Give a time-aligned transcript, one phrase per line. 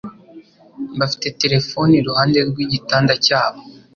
[0.99, 3.59] Bafite terefone iruhande rwigitanda cyabo.